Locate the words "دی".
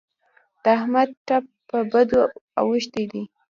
3.11-3.23